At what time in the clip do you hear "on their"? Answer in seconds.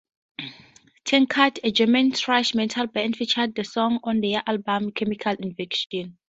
4.03-4.41